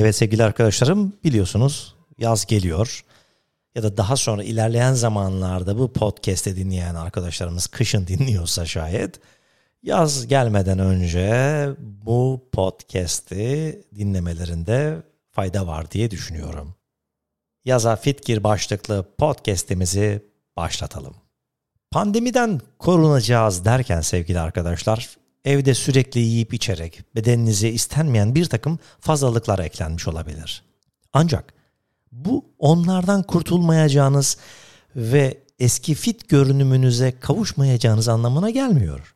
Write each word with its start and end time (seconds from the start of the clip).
Evet 0.00 0.16
sevgili 0.16 0.44
arkadaşlarım 0.44 1.12
biliyorsunuz 1.24 1.94
yaz 2.18 2.46
geliyor 2.46 3.04
ya 3.74 3.82
da 3.82 3.96
daha 3.96 4.16
sonra 4.16 4.42
ilerleyen 4.42 4.92
zamanlarda 4.92 5.78
bu 5.78 5.92
podcast'i 5.92 6.56
dinleyen 6.56 6.94
arkadaşlarımız 6.94 7.66
kışın 7.66 8.06
dinliyorsa 8.06 8.66
şayet 8.66 9.20
yaz 9.82 10.26
gelmeden 10.26 10.78
önce 10.78 11.68
bu 11.78 12.48
podcast'i 12.52 13.82
dinlemelerinde 13.94 15.02
fayda 15.30 15.66
var 15.66 15.90
diye 15.90 16.10
düşünüyorum. 16.10 16.74
Yaza 17.64 17.96
Fitgir 17.96 18.44
başlıklı 18.44 19.06
podcast'imizi 19.18 20.24
başlatalım. 20.56 21.14
Pandemiden 21.90 22.60
korunacağız 22.78 23.64
derken 23.64 24.00
sevgili 24.00 24.40
arkadaşlar, 24.40 25.16
evde 25.44 25.74
sürekli 25.74 26.20
yiyip 26.20 26.54
içerek 26.54 27.02
bedeninize 27.14 27.68
istenmeyen 27.68 28.34
bir 28.34 28.44
takım 28.44 28.78
fazlalıklar 29.00 29.58
eklenmiş 29.58 30.08
olabilir. 30.08 30.62
Ancak 31.12 31.54
bu 32.12 32.44
onlardan 32.58 33.22
kurtulmayacağınız 33.22 34.36
ve 34.96 35.38
eski 35.58 35.94
fit 35.94 36.28
görünümünüze 36.28 37.18
kavuşmayacağınız 37.20 38.08
anlamına 38.08 38.50
gelmiyor. 38.50 39.14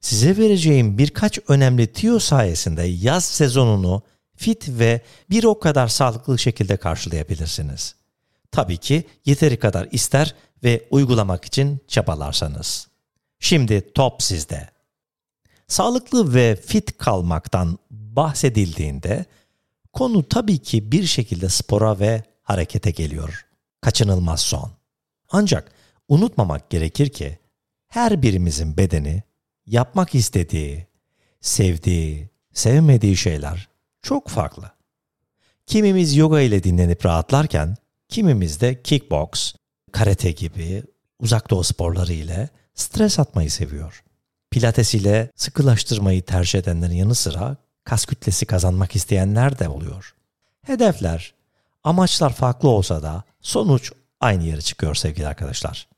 Size 0.00 0.36
vereceğim 0.36 0.98
birkaç 0.98 1.38
önemli 1.48 1.86
tiyo 1.86 2.18
sayesinde 2.18 2.82
yaz 2.82 3.24
sezonunu 3.24 4.02
fit 4.36 4.68
ve 4.68 5.00
bir 5.30 5.44
o 5.44 5.58
kadar 5.58 5.88
sağlıklı 5.88 6.38
şekilde 6.38 6.76
karşılayabilirsiniz. 6.76 7.94
Tabii 8.52 8.76
ki 8.76 9.04
yeteri 9.24 9.58
kadar 9.58 9.88
ister 9.92 10.34
ve 10.64 10.88
uygulamak 10.90 11.44
için 11.44 11.80
çabalarsanız. 11.88 12.88
Şimdi 13.38 13.92
top 13.94 14.22
sizde. 14.22 14.71
Sağlıklı 15.72 16.34
ve 16.34 16.56
fit 16.56 16.98
kalmaktan 16.98 17.78
bahsedildiğinde 17.90 19.24
konu 19.92 20.28
tabii 20.28 20.58
ki 20.58 20.92
bir 20.92 21.04
şekilde 21.04 21.48
spora 21.48 22.00
ve 22.00 22.22
harekete 22.42 22.90
geliyor. 22.90 23.46
Kaçınılmaz 23.80 24.40
son. 24.40 24.72
Ancak 25.30 25.72
unutmamak 26.08 26.70
gerekir 26.70 27.08
ki 27.08 27.38
her 27.88 28.22
birimizin 28.22 28.76
bedeni 28.76 29.22
yapmak 29.66 30.14
istediği, 30.14 30.86
sevdiği, 31.40 32.30
sevmediği 32.52 33.16
şeyler 33.16 33.68
çok 34.02 34.28
farklı. 34.28 34.72
Kimimiz 35.66 36.16
yoga 36.16 36.40
ile 36.40 36.62
dinlenip 36.62 37.06
rahatlarken 37.06 37.76
kimimiz 38.08 38.60
de 38.60 38.82
kickbox, 38.82 39.54
karate 39.92 40.32
gibi 40.32 40.82
uzak 41.18 41.50
doğu 41.50 41.64
sporları 41.64 42.12
ile 42.12 42.48
stres 42.74 43.18
atmayı 43.18 43.50
seviyor. 43.50 44.04
Pilates 44.52 44.94
ile 44.94 45.30
sıkılaştırmayı 45.36 46.22
tercih 46.22 46.58
edenlerin 46.58 46.94
yanı 46.94 47.14
sıra 47.14 47.56
kas 47.84 48.04
kütlesi 48.04 48.46
kazanmak 48.46 48.96
isteyenler 48.96 49.58
de 49.58 49.68
oluyor. 49.68 50.14
Hedefler, 50.62 51.34
amaçlar 51.84 52.32
farklı 52.32 52.68
olsa 52.68 53.02
da 53.02 53.24
sonuç 53.40 53.92
aynı 54.20 54.44
yere 54.44 54.60
çıkıyor 54.60 54.94
sevgili 54.94 55.26
arkadaşlar. 55.26 55.88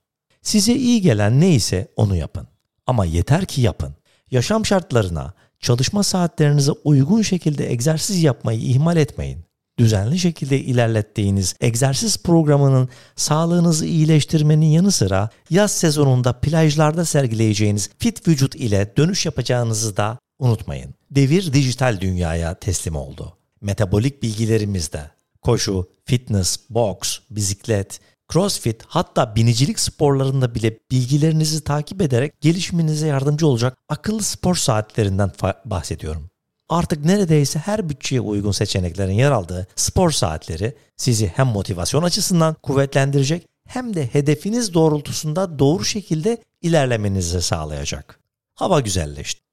Size 0.43 0.75
iyi 0.75 1.03
gelen 1.03 1.41
neyse 1.41 1.89
onu 1.97 2.17
yapın. 2.17 2.47
Ama 2.87 3.05
yeter 3.05 3.47
ki 3.47 3.61
yapın. 3.61 3.95
Yaşam 4.31 4.67
şartlarına, 4.67 5.33
çalışma 5.61 6.03
saatlerinize 6.03 6.73
uygun 6.73 7.23
şekilde 7.23 7.73
egzersiz 7.73 8.23
yapmayı 8.23 8.61
ihmal 8.61 8.97
etmeyin. 8.97 9.45
Düzenli 9.79 10.19
şekilde 10.19 10.61
ilerlettiğiniz 10.61 11.55
egzersiz 11.61 12.23
programının 12.23 12.89
sağlığınızı 13.17 13.87
iyileştirmenin 13.87 14.67
yanı 14.67 14.93
sıra 14.93 15.31
yaz 15.51 15.71
sezonunda 15.71 16.33
plajlarda 16.33 17.05
sergileyeceğiniz 17.05 17.91
fit 17.99 18.29
vücut 18.29 18.55
ile 18.55 18.93
dönüş 18.97 19.27
yapacağınızı 19.27 19.97
da 19.97 20.19
unutmayın. 20.39 20.95
Devir 21.11 21.53
dijital 21.53 22.01
dünyaya 22.01 22.55
teslim 22.55 22.97
oldu. 22.97 23.37
Metabolik 23.61 24.23
bilgilerimizde 24.23 25.11
koşu, 25.43 25.89
fitness, 26.05 26.59
boks, 26.71 27.19
bisiklet, 27.31 28.01
crossfit 28.33 28.83
hatta 28.87 29.37
binicilik 29.37 29.81
sporlarında 29.81 30.55
bile 30.55 30.79
bilgilerinizi 30.91 31.65
takip 31.65 32.03
ederek 32.03 32.41
gelişiminize 32.41 33.07
yardımcı 33.07 33.47
olacak 33.47 33.77
akıllı 33.89 34.23
spor 34.23 34.55
saatlerinden 34.55 35.33
bahsediyorum. 35.65 36.31
Artık 36.69 37.05
neredeyse 37.05 37.59
her 37.59 37.89
bütçeye 37.89 38.21
uygun 38.21 38.53
seçeneklerin 38.53 39.13
yer 39.13 39.31
aldığı 39.31 39.67
spor 39.77 40.11
saatleri 40.11 40.75
sizi 40.97 41.27
hem 41.27 41.47
motivasyon 41.47 42.03
açısından 42.03 42.57
kuvvetlendirecek 42.63 43.49
hem 43.67 43.95
de 43.95 44.07
hedefiniz 44.07 44.75
doğrultusunda 44.75 45.59
doğru 45.59 45.85
şekilde 45.85 46.39
ilerlemenizi 46.63 47.43
sağlayacak. 47.43 48.21
Hava 48.55 48.81
güzelleşti. 48.81 49.45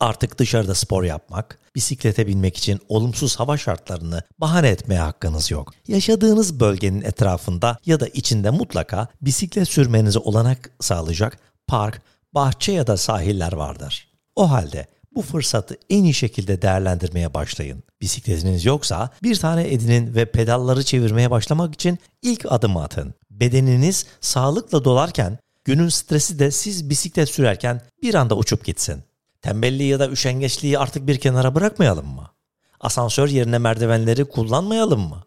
Artık 0.00 0.38
dışarıda 0.38 0.74
spor 0.74 1.04
yapmak, 1.04 1.58
bisiklete 1.74 2.26
binmek 2.26 2.56
için 2.56 2.80
olumsuz 2.88 3.36
hava 3.36 3.56
şartlarını 3.56 4.22
bahane 4.38 4.68
etmeye 4.68 5.00
hakkınız 5.00 5.50
yok. 5.50 5.72
Yaşadığınız 5.88 6.60
bölgenin 6.60 7.02
etrafında 7.02 7.78
ya 7.86 8.00
da 8.00 8.06
içinde 8.06 8.50
mutlaka 8.50 9.08
bisiklet 9.22 9.68
sürmenize 9.68 10.18
olanak 10.18 10.70
sağlayacak 10.80 11.38
park, 11.66 12.02
bahçe 12.34 12.72
ya 12.72 12.86
da 12.86 12.96
sahiller 12.96 13.52
vardır. 13.52 14.08
O 14.36 14.50
halde 14.50 14.86
bu 15.14 15.22
fırsatı 15.22 15.76
en 15.90 16.04
iyi 16.04 16.14
şekilde 16.14 16.62
değerlendirmeye 16.62 17.34
başlayın. 17.34 17.82
Bisikletiniz 18.00 18.64
yoksa 18.64 19.10
bir 19.22 19.36
tane 19.36 19.72
edinin 19.72 20.14
ve 20.14 20.24
pedalları 20.24 20.84
çevirmeye 20.84 21.30
başlamak 21.30 21.74
için 21.74 21.98
ilk 22.22 22.52
adımı 22.52 22.82
atın. 22.82 23.14
Bedeniniz 23.30 24.06
sağlıkla 24.20 24.84
dolarken 24.84 25.38
günün 25.64 25.88
stresi 25.88 26.38
de 26.38 26.50
siz 26.50 26.90
bisiklet 26.90 27.28
sürerken 27.28 27.80
bir 28.02 28.14
anda 28.14 28.36
uçup 28.36 28.64
gitsin. 28.64 29.02
Tembelliği 29.42 29.88
ya 29.88 30.00
da 30.00 30.10
üşengeçliği 30.10 30.78
artık 30.78 31.06
bir 31.06 31.20
kenara 31.20 31.54
bırakmayalım 31.54 32.06
mı? 32.06 32.30
Asansör 32.80 33.28
yerine 33.28 33.58
merdivenleri 33.58 34.24
kullanmayalım 34.24 35.00
mı? 35.00 35.24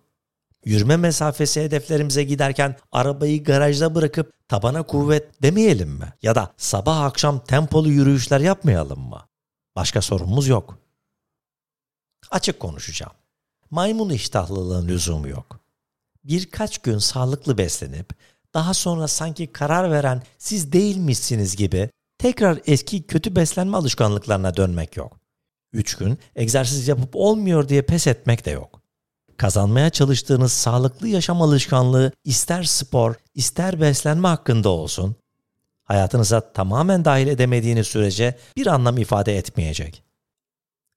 Yürüme 0.65 0.97
mesafesi 0.97 1.61
hedeflerimize 1.61 2.23
giderken 2.23 2.75
arabayı 2.91 3.43
garajda 3.43 3.95
bırakıp 3.95 4.47
tabana 4.47 4.83
kuvvet 4.83 5.41
demeyelim 5.41 5.89
mi? 5.89 6.13
Ya 6.21 6.35
da 6.35 6.53
sabah 6.57 7.01
akşam 7.01 7.39
tempolu 7.39 7.89
yürüyüşler 7.89 8.39
yapmayalım 8.39 8.99
mı? 8.99 9.21
Başka 9.75 10.01
sorumuz 10.01 10.47
yok. 10.47 10.77
Açık 12.31 12.59
konuşacağım. 12.59 13.13
Maymun 13.69 14.09
iştahlılığın 14.09 14.87
lüzumu 14.87 15.27
yok. 15.27 15.59
Birkaç 16.23 16.77
gün 16.77 16.97
sağlıklı 16.97 17.57
beslenip 17.57 18.13
daha 18.53 18.73
sonra 18.73 19.07
sanki 19.07 19.47
karar 19.47 19.91
veren 19.91 20.23
siz 20.37 20.71
değilmişsiniz 20.71 21.55
gibi 21.55 21.89
tekrar 22.17 22.59
eski 22.65 23.03
kötü 23.03 23.35
beslenme 23.35 23.77
alışkanlıklarına 23.77 24.57
dönmek 24.57 24.97
yok. 24.97 25.19
3 25.73 25.95
gün 25.95 26.17
egzersiz 26.35 26.87
yapıp 26.87 27.15
olmuyor 27.15 27.69
diye 27.69 27.81
pes 27.81 28.07
etmek 28.07 28.45
de 28.45 28.51
yok. 28.51 28.81
Kazanmaya 29.37 29.89
çalıştığınız 29.89 30.51
sağlıklı 30.51 31.07
yaşam 31.07 31.41
alışkanlığı 31.41 32.11
ister 32.23 32.63
spor, 32.63 33.15
ister 33.35 33.81
beslenme 33.81 34.27
hakkında 34.27 34.69
olsun, 34.69 35.15
hayatınıza 35.83 36.53
tamamen 36.53 37.05
dahil 37.05 37.27
edemediğiniz 37.27 37.87
sürece 37.87 38.37
bir 38.57 38.67
anlam 38.67 38.97
ifade 38.97 39.37
etmeyecek. 39.37 40.03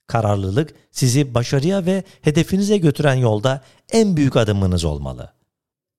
Kararlılık 0.06 0.74
sizi 0.90 1.34
başarıya 1.34 1.86
ve 1.86 2.04
hedefinize 2.22 2.78
götüren 2.78 3.14
yolda 3.14 3.60
en 3.92 4.16
büyük 4.16 4.36
adımınız 4.36 4.84
olmalı. 4.84 5.32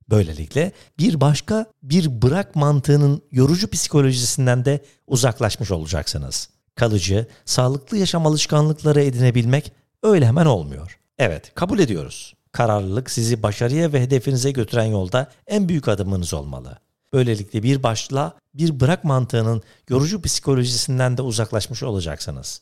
Böylelikle 0.10 0.72
bir 1.00 1.22
başka 1.22 1.66
bir 1.84 2.22
bırak 2.22 2.56
mantığının 2.56 3.22
yorucu 3.32 3.70
psikolojisinden 3.70 4.66
de 4.66 4.82
uzaklaşmış 5.08 5.72
olacaksınız. 5.72 6.50
Kalıcı, 6.76 7.28
sağlıklı 7.46 7.98
yaşam 7.98 8.28
alışkanlıkları 8.28 9.04
edinebilmek 9.04 9.72
öyle 10.04 10.26
hemen 10.26 10.46
olmuyor. 10.46 11.00
Evet, 11.18 11.52
kabul 11.56 11.80
ediyoruz. 11.80 12.34
Kararlılık 12.52 13.12
sizi 13.12 13.44
başarıya 13.44 13.94
ve 13.94 14.02
hedefinize 14.02 14.52
götüren 14.52 14.86
yolda 14.86 15.32
en 15.48 15.70
büyük 15.70 15.88
adımınız 15.88 16.34
olmalı. 16.34 16.80
Böylelikle 17.14 17.64
bir 17.64 17.84
başla 17.84 18.38
bir 18.54 18.80
bırak 18.80 19.04
mantığının 19.04 19.62
yorucu 19.90 20.22
psikolojisinden 20.22 21.18
de 21.18 21.22
uzaklaşmış 21.22 21.84
olacaksınız. 21.84 22.62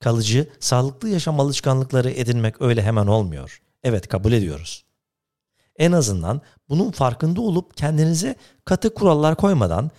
Kalıcı, 0.00 0.48
sağlıklı 0.60 1.08
yaşam 1.08 1.40
alışkanlıkları 1.40 2.10
edinmek 2.10 2.62
öyle 2.62 2.82
hemen 2.82 3.06
olmuyor. 3.06 3.60
Evet 3.82 4.08
kabul 4.08 4.32
ediyoruz. 4.32 4.84
En 5.76 5.92
azından 5.92 6.40
bunun 6.68 6.90
farkında 6.90 7.40
olup 7.40 7.76
kendinize 7.76 8.36
katı 8.64 8.94
kurallar 8.94 9.36
koymadan, 9.36 9.90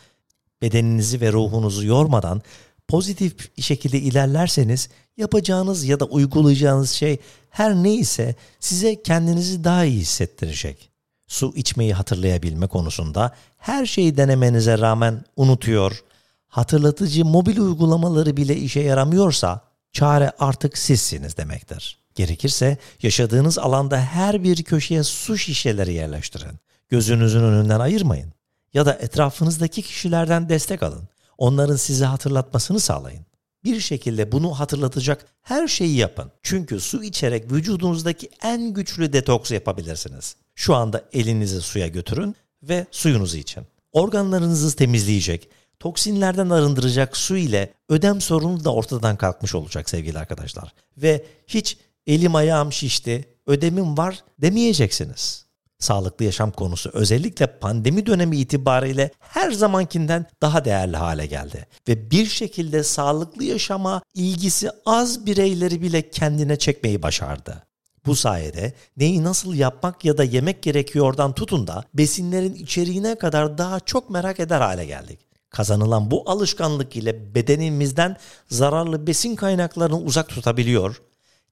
bedeninizi 0.61 1.21
ve 1.21 1.31
ruhunuzu 1.31 1.85
yormadan 1.85 2.41
pozitif 2.87 3.61
şekilde 3.61 3.99
ilerlerseniz 3.99 4.89
yapacağınız 5.17 5.83
ya 5.83 5.99
da 5.99 6.05
uygulayacağınız 6.05 6.91
şey 6.91 7.19
her 7.49 7.75
neyse 7.75 8.35
size 8.59 9.01
kendinizi 9.01 9.63
daha 9.63 9.85
iyi 9.85 9.99
hissettirecek. 9.99 10.90
Su 11.31 11.53
içmeyi 11.55 11.93
hatırlayabilme 11.93 12.67
konusunda 12.67 13.31
her 13.57 13.85
şeyi 13.85 14.17
denemenize 14.17 14.77
rağmen 14.77 15.23
unutuyor, 15.35 16.03
hatırlatıcı 16.47 17.25
mobil 17.25 17.57
uygulamaları 17.57 18.37
bile 18.37 18.55
işe 18.55 18.79
yaramıyorsa 18.79 19.61
çare 19.91 20.31
artık 20.39 20.77
sizsiniz 20.77 21.37
demektir. 21.37 21.97
Gerekirse 22.15 22.77
yaşadığınız 23.01 23.57
alanda 23.57 24.01
her 24.01 24.43
bir 24.43 24.63
köşeye 24.63 25.03
su 25.03 25.37
şişeleri 25.37 25.93
yerleştirin. 25.93 26.59
Gözünüzün 26.89 27.43
önünden 27.43 27.79
ayırmayın. 27.79 28.33
Ya 28.73 28.85
da 28.85 28.93
etrafınızdaki 28.93 29.81
kişilerden 29.81 30.49
destek 30.49 30.83
alın. 30.83 31.09
Onların 31.37 31.75
size 31.75 32.05
hatırlatmasını 32.05 32.79
sağlayın. 32.79 33.25
Bir 33.63 33.79
şekilde 33.79 34.31
bunu 34.31 34.59
hatırlatacak 34.59 35.25
her 35.41 35.67
şeyi 35.67 35.95
yapın. 35.95 36.31
Çünkü 36.43 36.79
su 36.79 37.03
içerek 37.03 37.51
vücudunuzdaki 37.51 38.29
en 38.43 38.73
güçlü 38.73 39.13
detoks 39.13 39.51
yapabilirsiniz. 39.51 40.35
Şu 40.55 40.75
anda 40.75 41.05
elinizi 41.13 41.61
suya 41.61 41.87
götürün 41.87 42.35
ve 42.63 42.85
suyunuzu 42.91 43.37
için. 43.37 43.63
Organlarınızı 43.91 44.75
temizleyecek, 44.75 45.49
toksinlerden 45.79 46.49
arındıracak 46.49 47.17
su 47.17 47.37
ile 47.37 47.73
ödem 47.89 48.21
sorunu 48.21 48.63
da 48.63 48.73
ortadan 48.73 49.17
kalkmış 49.17 49.55
olacak 49.55 49.89
sevgili 49.89 50.19
arkadaşlar. 50.19 50.73
Ve 50.97 51.25
hiç 51.47 51.77
elim 52.07 52.35
ayağım 52.35 52.73
şişti, 52.73 53.25
ödemim 53.47 53.97
var 53.97 54.23
demeyeceksiniz. 54.41 55.45
Sağlıklı 55.81 56.25
yaşam 56.25 56.51
konusu 56.51 56.89
özellikle 56.93 57.47
pandemi 57.47 58.05
dönemi 58.05 58.37
itibariyle 58.37 59.11
her 59.19 59.51
zamankinden 59.51 60.25
daha 60.41 60.65
değerli 60.65 60.97
hale 60.97 61.25
geldi. 61.25 61.67
Ve 61.87 62.11
bir 62.11 62.25
şekilde 62.25 62.83
sağlıklı 62.83 63.43
yaşama 63.43 64.01
ilgisi 64.13 64.69
az 64.85 65.25
bireyleri 65.25 65.81
bile 65.81 66.09
kendine 66.09 66.55
çekmeyi 66.55 67.03
başardı. 67.03 67.63
Bu 68.05 68.15
sayede 68.15 68.73
neyi 68.97 69.23
nasıl 69.23 69.53
yapmak 69.53 70.05
ya 70.05 70.17
da 70.17 70.23
yemek 70.23 70.63
gerekiyordan 70.63 71.33
tutun 71.33 71.67
da 71.67 71.83
besinlerin 71.93 72.53
içeriğine 72.53 73.15
kadar 73.15 73.57
daha 73.57 73.79
çok 73.79 74.09
merak 74.09 74.39
eder 74.39 74.61
hale 74.61 74.85
geldik. 74.85 75.19
Kazanılan 75.49 76.11
bu 76.11 76.29
alışkanlık 76.29 76.95
ile 76.95 77.35
bedenimizden 77.35 78.17
zararlı 78.49 79.07
besin 79.07 79.35
kaynaklarını 79.35 79.99
uzak 79.99 80.29
tutabiliyor, 80.29 81.01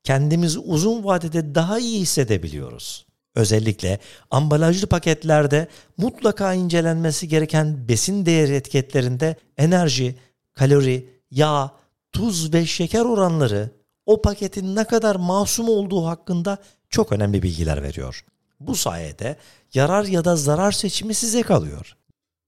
kendimizi 0.04 0.60
uzun 0.60 1.04
vadede 1.04 1.56
daha 1.56 1.80
iyi 1.80 2.00
hissedebiliyoruz. 2.00 3.09
Özellikle 3.36 4.00
ambalajlı 4.32 4.88
paketlerde 4.88 5.68
mutlaka 5.98 6.54
incelenmesi 6.54 7.28
gereken 7.28 7.88
besin 7.88 8.26
değeri 8.26 8.56
etiketlerinde 8.56 9.36
enerji, 9.58 10.16
kalori, 10.54 11.10
yağ, 11.32 11.72
tuz 12.12 12.54
ve 12.54 12.66
şeker 12.66 13.06
oranları 13.06 13.70
o 14.06 14.22
paketin 14.22 14.76
ne 14.76 14.84
kadar 14.84 15.16
masum 15.16 15.70
olduğu 15.70 16.06
hakkında 16.06 16.58
çok 16.90 17.12
önemli 17.12 17.44
bilgiler 17.44 17.84
veriyor. 17.84 18.26
Bu 18.60 18.76
sayede 18.76 19.36
yarar 19.74 20.04
ya 20.04 20.26
da 20.26 20.36
zarar 20.36 20.72
seçimi 20.72 21.14
size 21.14 21.42
kalıyor. 21.42 21.96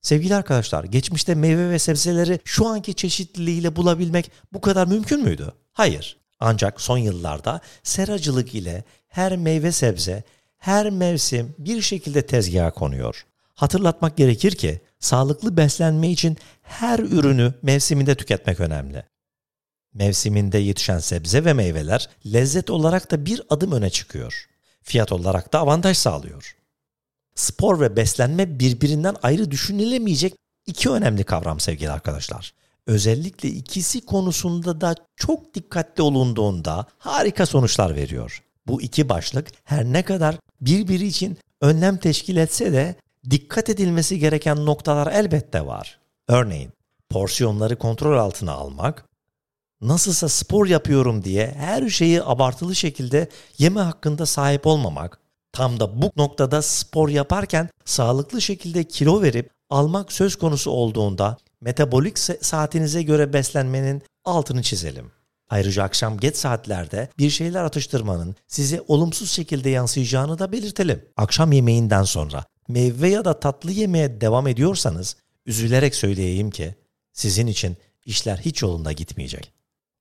Sevgili 0.01 0.35
arkadaşlar, 0.35 0.83
geçmişte 0.83 1.35
meyve 1.35 1.69
ve 1.69 1.79
sebzeleri 1.79 2.39
şu 2.43 2.67
anki 2.67 2.93
çeşitliliğiyle 2.93 3.75
bulabilmek 3.75 4.31
bu 4.53 4.61
kadar 4.61 4.87
mümkün 4.87 5.23
müydü? 5.23 5.53
Hayır. 5.73 6.17
Ancak 6.39 6.81
son 6.81 6.97
yıllarda 6.97 7.61
seracılık 7.83 8.55
ile 8.55 8.83
her 9.07 9.37
meyve 9.37 9.71
sebze, 9.71 10.23
her 10.61 10.89
mevsim 10.89 11.55
bir 11.57 11.81
şekilde 11.81 12.25
tezgaha 12.25 12.71
konuyor. 12.71 13.25
Hatırlatmak 13.53 14.17
gerekir 14.17 14.51
ki 14.51 14.81
sağlıklı 14.99 15.57
beslenme 15.57 16.11
için 16.11 16.37
her 16.61 16.99
ürünü 16.99 17.53
mevsiminde 17.61 18.15
tüketmek 18.15 18.59
önemli. 18.59 19.03
Mevsiminde 19.93 20.57
yetişen 20.57 20.99
sebze 20.99 21.45
ve 21.45 21.53
meyveler 21.53 22.09
lezzet 22.25 22.69
olarak 22.69 23.11
da 23.11 23.25
bir 23.25 23.41
adım 23.49 23.71
öne 23.71 23.89
çıkıyor. 23.89 24.45
Fiyat 24.81 25.11
olarak 25.11 25.53
da 25.53 25.59
avantaj 25.59 25.97
sağlıyor. 25.97 26.55
Spor 27.35 27.79
ve 27.79 27.95
beslenme 27.95 28.59
birbirinden 28.59 29.15
ayrı 29.23 29.51
düşünülemeyecek 29.51 30.33
iki 30.65 30.89
önemli 30.89 31.23
kavram 31.23 31.59
sevgili 31.59 31.91
arkadaşlar. 31.91 32.53
Özellikle 32.87 33.49
ikisi 33.49 34.05
konusunda 34.05 34.81
da 34.81 34.95
çok 35.15 35.53
dikkatli 35.53 36.03
olunduğunda 36.03 36.85
harika 36.97 37.45
sonuçlar 37.45 37.95
veriyor. 37.95 38.43
Bu 38.67 38.81
iki 38.81 39.09
başlık 39.09 39.47
her 39.63 39.85
ne 39.85 40.03
kadar 40.03 40.37
birbiri 40.61 41.07
için 41.07 41.37
önlem 41.61 41.97
teşkil 41.97 42.37
etse 42.37 42.73
de 42.73 42.95
dikkat 43.29 43.69
edilmesi 43.69 44.19
gereken 44.19 44.65
noktalar 44.65 45.13
elbette 45.13 45.65
var. 45.65 45.99
Örneğin 46.27 46.71
porsiyonları 47.09 47.75
kontrol 47.75 48.17
altına 48.17 48.51
almak, 48.51 49.05
nasılsa 49.81 50.29
spor 50.29 50.67
yapıyorum 50.67 51.23
diye 51.23 51.53
her 51.57 51.89
şeyi 51.89 52.23
abartılı 52.23 52.75
şekilde 52.75 53.29
yeme 53.57 53.81
hakkında 53.81 54.25
sahip 54.25 54.67
olmamak, 54.67 55.19
tam 55.51 55.79
da 55.79 56.01
bu 56.01 56.11
noktada 56.15 56.61
spor 56.61 57.09
yaparken 57.09 57.69
sağlıklı 57.85 58.41
şekilde 58.41 58.83
kilo 58.83 59.21
verip 59.21 59.49
almak 59.69 60.11
söz 60.11 60.35
konusu 60.35 60.71
olduğunda 60.71 61.37
metabolik 61.61 62.19
saatinize 62.19 63.03
göre 63.03 63.33
beslenmenin 63.33 64.01
altını 64.25 64.61
çizelim. 64.61 65.11
Ayrıca 65.51 65.83
akşam 65.83 66.17
geç 66.17 66.35
saatlerde 66.35 67.09
bir 67.17 67.29
şeyler 67.29 67.63
atıştırmanın 67.63 68.35
size 68.47 68.81
olumsuz 68.87 69.31
şekilde 69.31 69.69
yansıyacağını 69.69 70.39
da 70.39 70.51
belirtelim. 70.51 71.05
Akşam 71.17 71.51
yemeğinden 71.51 72.03
sonra 72.03 72.45
meyve 72.67 73.09
ya 73.09 73.25
da 73.25 73.39
tatlı 73.39 73.71
yemeye 73.71 74.21
devam 74.21 74.47
ediyorsanız 74.47 75.15
üzülerek 75.45 75.95
söyleyeyim 75.95 76.51
ki 76.51 76.75
sizin 77.13 77.47
için 77.47 77.77
işler 78.05 78.37
hiç 78.37 78.61
yolunda 78.61 78.91
gitmeyecek. 78.91 79.53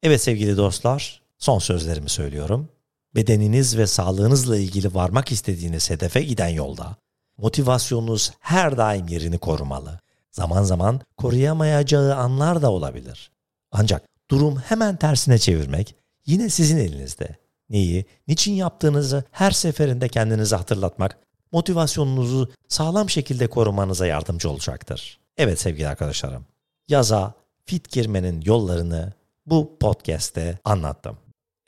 Evet 0.02 0.22
sevgili 0.22 0.56
dostlar, 0.56 1.22
son 1.38 1.58
sözlerimi 1.58 2.08
söylüyorum. 2.08 2.68
Bedeniniz 3.14 3.76
ve 3.78 3.86
sağlığınızla 3.86 4.56
ilgili 4.56 4.94
varmak 4.94 5.32
istediğiniz 5.32 5.90
hedefe 5.90 6.22
giden 6.22 6.48
yolda 6.48 6.96
motivasyonunuz 7.38 8.32
her 8.40 8.76
daim 8.76 9.08
yerini 9.08 9.38
korumalı. 9.38 10.00
Zaman 10.30 10.62
zaman 10.62 11.00
koruyamayacağı 11.16 12.14
anlar 12.14 12.62
da 12.62 12.70
olabilir. 12.70 13.30
Ancak 13.72 14.09
durum 14.30 14.56
hemen 14.56 14.96
tersine 14.96 15.38
çevirmek 15.38 15.94
yine 16.26 16.48
sizin 16.48 16.76
elinizde. 16.76 17.36
Neyi, 17.70 18.04
niçin 18.28 18.52
yaptığınızı 18.52 19.24
her 19.30 19.50
seferinde 19.50 20.08
kendinize 20.08 20.56
hatırlatmak 20.56 21.18
motivasyonunuzu 21.52 22.52
sağlam 22.68 23.10
şekilde 23.10 23.46
korumanıza 23.46 24.06
yardımcı 24.06 24.50
olacaktır. 24.50 25.20
Evet 25.36 25.60
sevgili 25.60 25.88
arkadaşlarım, 25.88 26.46
yaza 26.88 27.34
fit 27.66 27.90
girmenin 27.90 28.40
yollarını 28.40 29.12
bu 29.46 29.78
podcast'te 29.80 30.58
anlattım. 30.64 31.18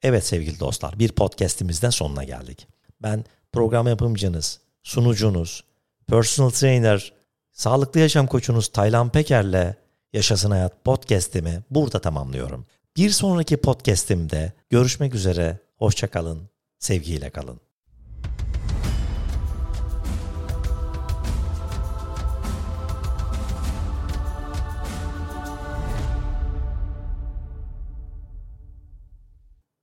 Evet 0.02 0.26
sevgili 0.26 0.60
dostlar, 0.60 0.98
bir 0.98 1.12
podcast'imizden 1.12 1.90
sonuna 1.90 2.24
geldik. 2.24 2.68
Ben 3.02 3.24
program 3.52 3.86
yapımcınız, 3.86 4.60
sunucunuz, 4.82 5.64
personal 6.06 6.50
trainer, 6.50 7.12
sağlıklı 7.52 8.00
yaşam 8.00 8.26
koçunuz 8.26 8.68
Taylan 8.68 9.08
Peker'le 9.08 9.81
Yaşasın 10.12 10.50
Hayat 10.50 10.84
podcast'imi 10.84 11.62
burada 11.70 11.98
tamamlıyorum. 11.98 12.66
Bir 12.96 13.10
sonraki 13.10 13.56
podcast'imde 13.56 14.52
görüşmek 14.70 15.14
üzere. 15.14 15.58
Hoşçakalın. 15.78 16.48
Sevgiyle 16.78 17.30
kalın. 17.30 17.60